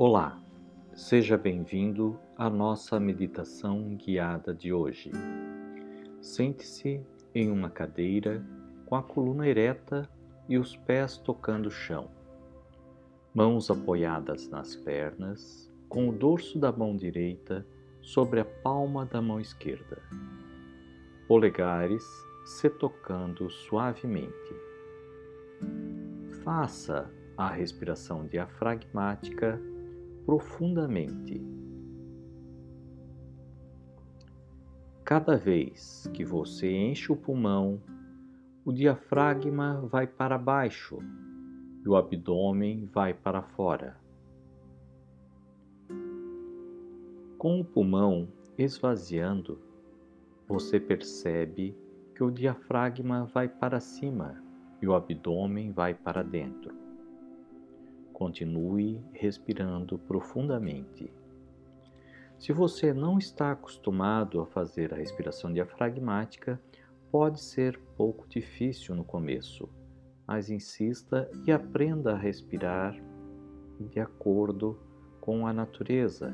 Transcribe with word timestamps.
Olá, 0.00 0.40
seja 0.94 1.36
bem-vindo 1.36 2.20
à 2.36 2.48
nossa 2.48 3.00
meditação 3.00 3.96
guiada 3.96 4.54
de 4.54 4.72
hoje. 4.72 5.10
Sente-se 6.20 7.04
em 7.34 7.50
uma 7.50 7.68
cadeira 7.68 8.46
com 8.86 8.94
a 8.94 9.02
coluna 9.02 9.48
ereta 9.48 10.08
e 10.48 10.56
os 10.56 10.76
pés 10.76 11.16
tocando 11.16 11.66
o 11.66 11.70
chão. 11.72 12.08
Mãos 13.34 13.72
apoiadas 13.72 14.48
nas 14.48 14.76
pernas, 14.76 15.68
com 15.88 16.08
o 16.08 16.12
dorso 16.12 16.60
da 16.60 16.70
mão 16.70 16.96
direita 16.96 17.66
sobre 18.00 18.38
a 18.38 18.44
palma 18.44 19.04
da 19.04 19.20
mão 19.20 19.40
esquerda. 19.40 20.00
Polegares 21.26 22.04
se 22.44 22.70
tocando 22.70 23.50
suavemente. 23.50 24.54
Faça 26.44 27.10
a 27.36 27.48
respiração 27.48 28.28
diafragmática 28.28 29.60
profundamente. 30.28 31.42
Cada 35.02 35.38
vez 35.38 36.06
que 36.12 36.22
você 36.22 36.70
enche 36.70 37.10
o 37.10 37.16
pulmão, 37.16 37.80
o 38.62 38.70
diafragma 38.70 39.80
vai 39.90 40.06
para 40.06 40.36
baixo 40.36 40.98
e 41.82 41.88
o 41.88 41.96
abdômen 41.96 42.84
vai 42.92 43.14
para 43.14 43.40
fora. 43.40 43.96
Com 47.38 47.60
o 47.60 47.64
pulmão 47.64 48.28
esvaziando, 48.58 49.58
você 50.46 50.78
percebe 50.78 51.74
que 52.14 52.22
o 52.22 52.30
diafragma 52.30 53.24
vai 53.32 53.48
para 53.48 53.80
cima 53.80 54.44
e 54.82 54.86
o 54.86 54.94
abdômen 54.94 55.72
vai 55.72 55.94
para 55.94 56.22
dentro. 56.22 56.87
Continue 58.18 59.00
respirando 59.12 59.96
profundamente. 59.96 61.08
Se 62.36 62.52
você 62.52 62.92
não 62.92 63.16
está 63.16 63.52
acostumado 63.52 64.40
a 64.40 64.46
fazer 64.46 64.92
a 64.92 64.96
respiração 64.96 65.52
diafragmática, 65.52 66.60
pode 67.12 67.40
ser 67.40 67.78
pouco 67.96 68.28
difícil 68.28 68.96
no 68.96 69.04
começo, 69.04 69.68
mas 70.26 70.50
insista 70.50 71.30
e 71.46 71.52
aprenda 71.52 72.14
a 72.14 72.18
respirar 72.18 73.00
de 73.78 74.00
acordo 74.00 74.76
com 75.20 75.46
a 75.46 75.52
natureza, 75.52 76.30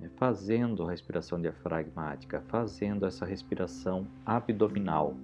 né, 0.00 0.10
fazendo 0.16 0.82
a 0.84 0.90
respiração 0.92 1.38
diafragmática, 1.38 2.40
fazendo 2.48 3.04
essa 3.04 3.26
respiração 3.26 4.08
abdominal, 4.24 5.14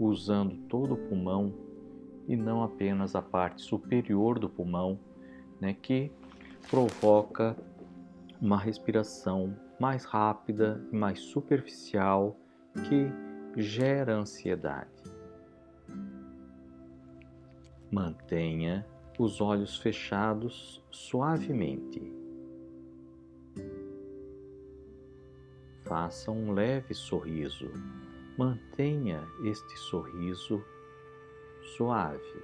usando 0.00 0.56
todo 0.66 0.94
o 0.94 1.08
pulmão 1.08 1.54
e 2.26 2.36
não 2.36 2.64
apenas 2.64 3.14
a 3.14 3.22
parte 3.22 3.62
superior 3.62 4.40
do 4.40 4.50
pulmão, 4.50 4.98
né, 5.60 5.74
que 5.74 6.12
provoca 6.70 7.56
uma 8.40 8.58
respiração 8.58 9.56
mais 9.80 10.04
rápida 10.04 10.84
e 10.92 10.96
mais 10.96 11.20
superficial 11.20 12.38
que 12.88 13.10
gera 13.60 14.14
ansiedade. 14.14 15.02
Mantenha 17.90 18.86
os 19.18 19.40
olhos 19.40 19.78
fechados 19.78 20.84
suavemente. 20.90 22.12
Faça 25.84 26.30
um 26.30 26.52
leve 26.52 26.94
sorriso. 26.94 27.70
Mantenha 28.36 29.26
este 29.42 29.76
sorriso 29.78 30.62
suave. 31.76 32.42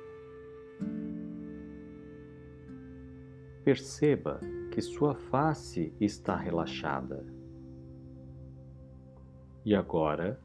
Perceba 3.65 4.41
que 4.71 4.83
sua 4.83 5.15
face 5.15 5.91
está 5.99 6.37
relaxada. 6.37 7.25
E 9.65 9.75
agora, 9.75 10.39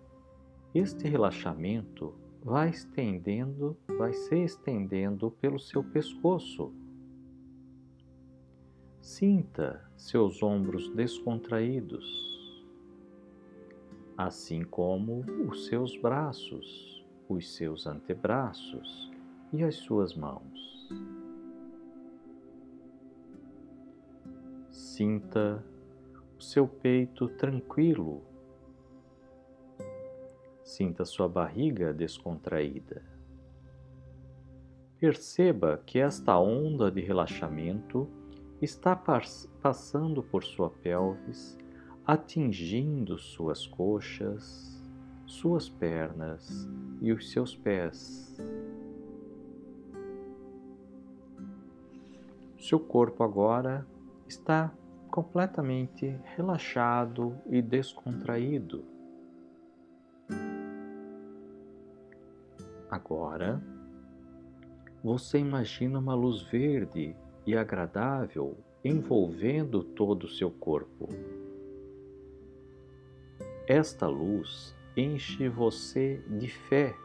este 0.73 1.05
relaxamento 1.09 2.15
vai 2.41 2.69
estendendo, 2.69 3.77
vai 3.97 4.13
se 4.13 4.37
estendendo 4.37 5.29
pelo 5.31 5.59
seu 5.59 5.83
pescoço. 5.83 6.73
Sinta 9.01 9.83
seus 9.97 10.41
ombros 10.41 10.89
descontraídos, 10.95 12.65
assim 14.15 14.63
como 14.63 15.25
os 15.45 15.65
seus 15.65 15.97
braços, 15.97 17.05
os 17.27 17.53
seus 17.53 17.85
antebraços 17.85 19.11
e 19.51 19.61
as 19.61 19.75
suas 19.75 20.15
mãos. 20.15 20.78
Sinta 24.99 25.63
o 26.37 26.43
seu 26.43 26.67
peito 26.67 27.29
tranquilo. 27.29 28.21
Sinta 30.61 31.05
sua 31.05 31.25
barriga 31.25 31.93
descontraída. 31.93 33.01
Perceba 34.99 35.81
que 35.85 35.99
esta 35.99 36.37
onda 36.37 36.91
de 36.91 36.99
relaxamento 36.99 38.09
está 38.61 38.93
passando 39.61 40.21
por 40.21 40.43
sua 40.43 40.69
pelvis, 40.69 41.57
atingindo 42.05 43.17
suas 43.17 43.65
coxas, 43.65 44.83
suas 45.25 45.69
pernas 45.69 46.67
e 46.99 47.13
os 47.13 47.31
seus 47.31 47.55
pés. 47.55 48.35
Seu 52.57 52.81
corpo 52.81 53.23
agora 53.23 53.87
está 54.27 54.73
completamente 55.09 56.19
relaxado 56.35 57.35
e 57.47 57.61
descontraído. 57.61 58.85
Agora, 62.89 63.61
você 65.03 65.37
imagina 65.37 65.99
uma 65.99 66.15
luz 66.15 66.41
verde 66.43 67.15
e 67.45 67.55
agradável 67.55 68.57
envolvendo 68.83 69.83
todo 69.83 70.23
o 70.23 70.29
seu 70.29 70.51
corpo. 70.51 71.09
Esta 73.67 74.07
luz 74.07 74.75
enche 74.95 75.47
você 75.47 76.23
de 76.27 76.47
fé, 76.47 76.95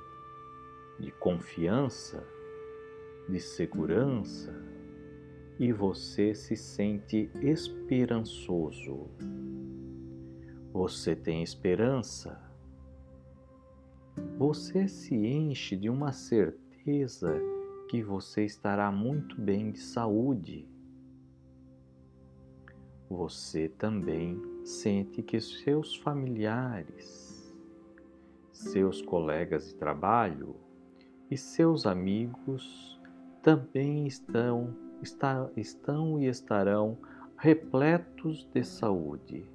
de 0.98 1.10
confiança, 1.12 2.26
de 3.28 3.38
segurança, 3.40 4.52
e 5.58 5.72
você 5.72 6.34
se 6.34 6.56
sente 6.56 7.30
esperançoso. 7.40 9.08
Você 10.72 11.14
tem 11.14 11.42
esperança. 11.42 12.40
Você 14.36 14.88
se 14.88 15.14
enche 15.14 15.76
de 15.76 15.88
uma 15.88 16.12
certeza 16.12 17.40
que 17.88 18.02
você 18.02 18.44
estará 18.44 18.90
muito 18.90 19.40
bem 19.40 19.70
de 19.70 19.78
saúde. 19.78 20.68
Você 23.08 23.68
também 23.68 24.42
sente 24.64 25.22
que 25.22 25.40
seus 25.40 25.94
familiares, 25.94 27.54
seus 28.50 29.00
colegas 29.00 29.68
de 29.68 29.76
trabalho 29.76 30.56
e 31.30 31.36
seus 31.36 31.86
amigos 31.86 33.00
também 33.42 34.06
estão 34.06 34.83
está, 35.02 35.48
estão 35.56 36.20
e 36.20 36.26
estarão 36.26 36.98
repletos 37.36 38.48
de 38.52 38.64
saúde. 38.64 39.46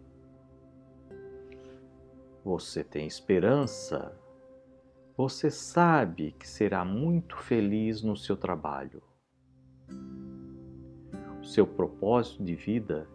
Você 2.43 2.83
tem 2.83 3.05
esperança? 3.05 4.17
Você 5.17 5.51
sabe 5.51 6.31
que 6.31 6.47
será 6.47 6.85
muito 6.85 7.37
feliz 7.37 8.01
no 8.01 8.15
seu 8.15 8.37
trabalho. 8.37 9.03
O 11.41 11.45
seu 11.45 11.67
propósito 11.67 12.43
de 12.43 12.55
vida 12.55 13.07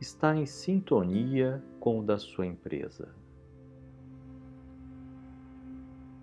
está 0.00 0.34
em 0.34 0.46
sintonia 0.46 1.62
com 1.78 2.00
o 2.00 2.02
da 2.02 2.18
sua 2.18 2.46
empresa. 2.46 3.14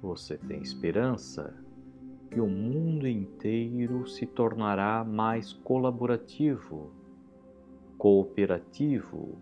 Você 0.02 0.38
tem 0.38 0.62
esperança? 0.62 1.54
Que 2.30 2.40
o 2.40 2.48
mundo 2.48 3.08
inteiro 3.08 4.08
se 4.08 4.26
tornará 4.26 5.04
mais 5.04 5.52
colaborativo, 5.52 6.94
cooperativo, 7.98 9.38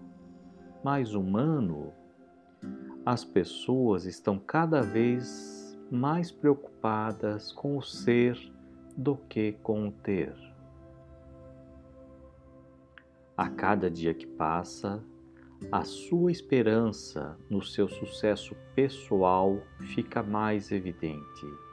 mais 0.84 1.14
humano. 1.14 1.94
As 3.06 3.26
pessoas 3.26 4.06
estão 4.06 4.40
cada 4.40 4.82
vez 4.82 5.78
mais 5.92 6.32
preocupadas 6.32 7.52
com 7.52 7.78
o 7.78 7.82
ser 7.82 8.38
do 8.96 9.16
que 9.16 9.54
com 9.64 9.90
o 9.90 9.92
ter. 9.92 10.36
A 13.36 13.50
cada 13.50 13.92
dia 13.92 14.14
que 14.14 14.26
passa, 14.26 15.04
a 15.72 15.84
sua 15.84 16.32
esperança 16.32 17.38
no 17.50 17.62
seu 17.62 17.88
sucesso 17.88 18.56
pessoal 18.76 19.62
fica 19.94 20.24
mais 20.24 20.72
evidente 20.72 21.67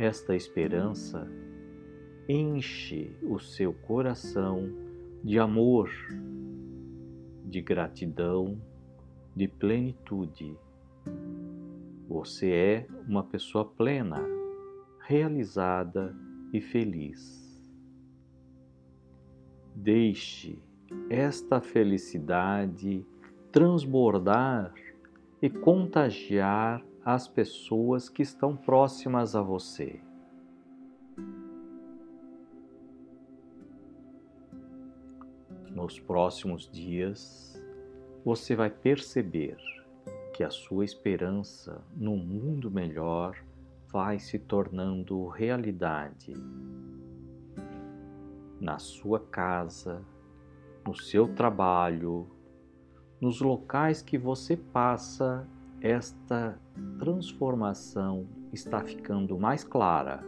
esta 0.00 0.34
esperança 0.34 1.30
enche 2.26 3.14
o 3.22 3.38
seu 3.38 3.74
coração 3.74 4.66
de 5.22 5.38
amor, 5.38 5.90
de 7.44 7.60
gratidão, 7.60 8.58
de 9.36 9.46
plenitude. 9.46 10.56
Você 12.08 12.50
é 12.50 12.86
uma 13.06 13.22
pessoa 13.22 13.62
plena, 13.62 14.24
realizada 15.06 16.16
e 16.50 16.62
feliz. 16.62 17.70
Deixe 19.76 20.62
esta 21.10 21.60
felicidade 21.60 23.06
transbordar 23.52 24.72
e 25.42 25.50
contagiar 25.50 26.82
as 27.04 27.26
pessoas 27.26 28.08
que 28.08 28.22
estão 28.22 28.56
próximas 28.56 29.34
a 29.34 29.40
você. 29.40 30.00
Nos 35.70 35.98
próximos 35.98 36.70
dias, 36.70 37.60
você 38.24 38.54
vai 38.54 38.68
perceber 38.68 39.56
que 40.34 40.44
a 40.44 40.50
sua 40.50 40.84
esperança 40.84 41.82
num 41.96 42.16
mundo 42.16 42.70
melhor 42.70 43.36
vai 43.88 44.18
se 44.18 44.38
tornando 44.38 45.26
realidade. 45.26 46.34
Na 48.60 48.78
sua 48.78 49.20
casa, 49.20 50.04
no 50.86 50.94
seu 50.94 51.34
trabalho, 51.34 52.28
nos 53.20 53.40
locais 53.40 54.02
que 54.02 54.18
você 54.18 54.56
passa, 54.56 55.48
esta 55.80 56.60
transformação 56.98 58.28
está 58.52 58.82
ficando 58.82 59.38
mais 59.38 59.64
clara. 59.64 60.22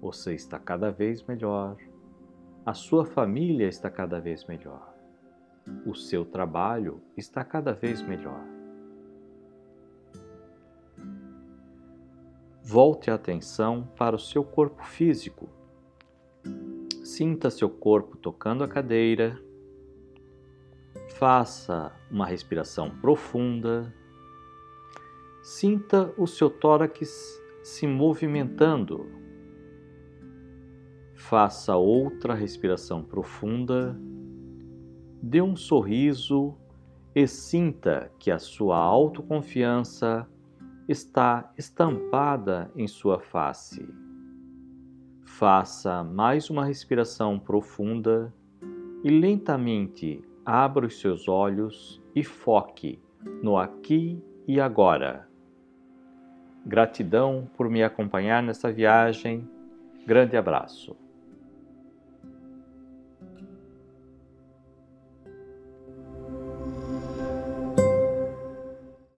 Você 0.00 0.34
está 0.34 0.58
cada 0.58 0.90
vez 0.90 1.22
melhor, 1.24 1.76
a 2.64 2.74
sua 2.74 3.04
família 3.04 3.66
está 3.66 3.90
cada 3.90 4.20
vez 4.20 4.44
melhor, 4.44 4.94
o 5.86 5.94
seu 5.94 6.24
trabalho 6.24 7.00
está 7.16 7.42
cada 7.42 7.72
vez 7.72 8.02
melhor. 8.02 8.44
Volte 12.62 13.10
a 13.10 13.14
atenção 13.14 13.88
para 13.96 14.14
o 14.14 14.18
seu 14.18 14.44
corpo 14.44 14.84
físico. 14.84 15.48
Sinta 17.02 17.48
seu 17.48 17.70
corpo 17.70 18.18
tocando 18.18 18.62
a 18.62 18.68
cadeira 18.68 19.40
Faça 21.18 21.90
uma 22.08 22.24
respiração 22.24 22.90
profunda. 22.90 23.92
Sinta 25.42 26.14
o 26.16 26.28
seu 26.28 26.48
tórax 26.48 27.42
se 27.64 27.88
movimentando. 27.88 29.04
Faça 31.16 31.74
outra 31.74 32.34
respiração 32.34 33.02
profunda. 33.02 33.98
Dê 35.20 35.42
um 35.42 35.56
sorriso 35.56 36.54
e 37.12 37.26
sinta 37.26 38.12
que 38.20 38.30
a 38.30 38.38
sua 38.38 38.76
autoconfiança 38.76 40.24
está 40.88 41.52
estampada 41.58 42.70
em 42.76 42.86
sua 42.86 43.18
face. 43.18 43.84
Faça 45.24 46.04
mais 46.04 46.48
uma 46.48 46.64
respiração 46.64 47.40
profunda 47.40 48.32
e 49.02 49.10
lentamente 49.10 50.22
abra 50.50 50.86
os 50.86 50.98
seus 50.98 51.28
olhos 51.28 52.02
e 52.14 52.24
foque 52.24 52.98
no 53.42 53.58
aqui 53.58 54.18
e 54.46 54.58
agora. 54.58 55.28
Gratidão 56.64 57.46
por 57.54 57.68
me 57.68 57.82
acompanhar 57.82 58.42
nessa 58.42 58.72
viagem. 58.72 59.46
Grande 60.06 60.38
abraço. 60.38 60.96